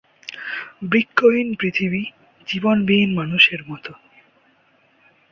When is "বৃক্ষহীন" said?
0.83-1.49